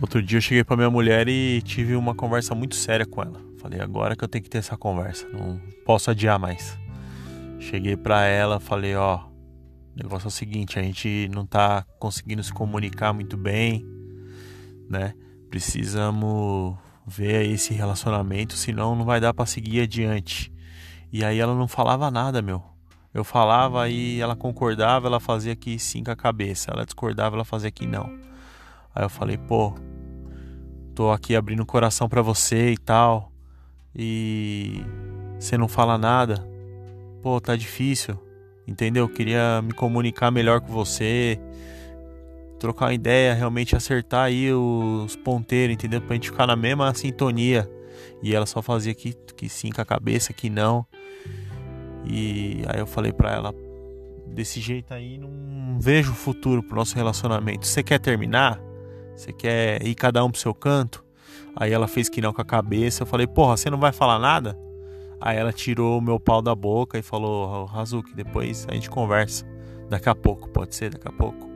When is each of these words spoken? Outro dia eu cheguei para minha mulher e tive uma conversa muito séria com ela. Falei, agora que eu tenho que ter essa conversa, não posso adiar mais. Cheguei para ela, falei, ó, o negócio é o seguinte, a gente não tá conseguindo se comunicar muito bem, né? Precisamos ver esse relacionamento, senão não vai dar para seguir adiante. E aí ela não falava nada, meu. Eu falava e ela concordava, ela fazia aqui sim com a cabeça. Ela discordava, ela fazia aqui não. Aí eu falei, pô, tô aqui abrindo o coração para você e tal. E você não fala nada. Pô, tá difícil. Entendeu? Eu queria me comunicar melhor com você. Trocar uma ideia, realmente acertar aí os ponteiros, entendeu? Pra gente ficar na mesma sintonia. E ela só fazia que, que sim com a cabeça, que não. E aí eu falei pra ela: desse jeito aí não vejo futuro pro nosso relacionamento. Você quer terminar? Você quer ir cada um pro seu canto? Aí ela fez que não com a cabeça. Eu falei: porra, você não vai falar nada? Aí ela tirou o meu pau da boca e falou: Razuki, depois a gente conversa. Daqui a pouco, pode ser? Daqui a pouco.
Outro 0.00 0.22
dia 0.22 0.38
eu 0.38 0.42
cheguei 0.42 0.62
para 0.62 0.76
minha 0.76 0.90
mulher 0.90 1.28
e 1.28 1.60
tive 1.62 1.96
uma 1.96 2.14
conversa 2.14 2.54
muito 2.54 2.76
séria 2.76 3.04
com 3.04 3.20
ela. 3.20 3.40
Falei, 3.58 3.80
agora 3.80 4.14
que 4.14 4.22
eu 4.22 4.28
tenho 4.28 4.44
que 4.44 4.50
ter 4.50 4.58
essa 4.58 4.76
conversa, 4.76 5.28
não 5.28 5.60
posso 5.84 6.10
adiar 6.10 6.38
mais. 6.38 6.78
Cheguei 7.58 7.96
para 7.96 8.24
ela, 8.24 8.60
falei, 8.60 8.94
ó, 8.94 9.16
o 9.16 9.96
negócio 9.96 10.26
é 10.26 10.28
o 10.28 10.30
seguinte, 10.30 10.78
a 10.78 10.82
gente 10.82 11.28
não 11.34 11.44
tá 11.44 11.84
conseguindo 11.98 12.42
se 12.44 12.52
comunicar 12.52 13.12
muito 13.12 13.36
bem, 13.36 13.84
né? 14.88 15.14
Precisamos 15.50 16.76
ver 17.04 17.50
esse 17.50 17.74
relacionamento, 17.74 18.54
senão 18.54 18.94
não 18.94 19.04
vai 19.04 19.20
dar 19.20 19.34
para 19.34 19.46
seguir 19.46 19.80
adiante. 19.80 20.52
E 21.12 21.24
aí 21.24 21.40
ela 21.40 21.54
não 21.56 21.66
falava 21.66 22.08
nada, 22.08 22.40
meu. 22.40 22.62
Eu 23.12 23.24
falava 23.24 23.88
e 23.88 24.20
ela 24.20 24.36
concordava, 24.36 25.08
ela 25.08 25.18
fazia 25.18 25.54
aqui 25.54 25.76
sim 25.78 26.04
com 26.04 26.12
a 26.12 26.16
cabeça. 26.16 26.70
Ela 26.70 26.84
discordava, 26.84 27.34
ela 27.34 27.44
fazia 27.44 27.68
aqui 27.68 27.86
não. 27.86 28.06
Aí 28.94 29.04
eu 29.04 29.08
falei, 29.08 29.36
pô, 29.36 29.74
tô 30.98 31.12
aqui 31.12 31.36
abrindo 31.36 31.62
o 31.62 31.66
coração 31.66 32.08
para 32.08 32.20
você 32.20 32.72
e 32.72 32.76
tal. 32.76 33.30
E 33.94 34.82
você 35.38 35.56
não 35.56 35.68
fala 35.68 35.96
nada. 35.96 36.44
Pô, 37.22 37.40
tá 37.40 37.54
difícil. 37.54 38.18
Entendeu? 38.66 39.04
Eu 39.04 39.08
queria 39.08 39.62
me 39.62 39.72
comunicar 39.72 40.32
melhor 40.32 40.60
com 40.60 40.72
você. 40.72 41.38
Trocar 42.58 42.86
uma 42.86 42.94
ideia, 42.94 43.32
realmente 43.32 43.76
acertar 43.76 44.24
aí 44.24 44.52
os 44.52 45.14
ponteiros, 45.14 45.74
entendeu? 45.74 46.00
Pra 46.00 46.14
gente 46.16 46.32
ficar 46.32 46.48
na 46.48 46.56
mesma 46.56 46.92
sintonia. 46.94 47.70
E 48.20 48.34
ela 48.34 48.44
só 48.44 48.60
fazia 48.60 48.92
que, 48.92 49.12
que 49.36 49.48
sim 49.48 49.70
com 49.70 49.80
a 49.80 49.84
cabeça, 49.84 50.32
que 50.32 50.50
não. 50.50 50.84
E 52.04 52.64
aí 52.66 52.80
eu 52.80 52.88
falei 52.88 53.12
pra 53.12 53.32
ela: 53.32 53.54
desse 54.26 54.60
jeito 54.60 54.92
aí 54.92 55.16
não 55.16 55.78
vejo 55.78 56.12
futuro 56.12 56.60
pro 56.60 56.74
nosso 56.74 56.96
relacionamento. 56.96 57.68
Você 57.68 57.84
quer 57.84 58.00
terminar? 58.00 58.60
Você 59.18 59.32
quer 59.32 59.84
ir 59.84 59.96
cada 59.96 60.24
um 60.24 60.30
pro 60.30 60.40
seu 60.40 60.54
canto? 60.54 61.04
Aí 61.56 61.72
ela 61.72 61.88
fez 61.88 62.08
que 62.08 62.20
não 62.20 62.32
com 62.32 62.40
a 62.40 62.44
cabeça. 62.44 63.02
Eu 63.02 63.06
falei: 63.06 63.26
porra, 63.26 63.56
você 63.56 63.68
não 63.68 63.78
vai 63.78 63.90
falar 63.90 64.20
nada? 64.20 64.56
Aí 65.20 65.36
ela 65.36 65.52
tirou 65.52 65.98
o 65.98 66.00
meu 66.00 66.20
pau 66.20 66.40
da 66.40 66.54
boca 66.54 66.96
e 66.96 67.02
falou: 67.02 67.64
Razuki, 67.64 68.14
depois 68.14 68.64
a 68.70 68.74
gente 68.74 68.88
conversa. 68.88 69.44
Daqui 69.90 70.08
a 70.08 70.14
pouco, 70.14 70.48
pode 70.50 70.76
ser? 70.76 70.90
Daqui 70.90 71.08
a 71.08 71.12
pouco. 71.12 71.47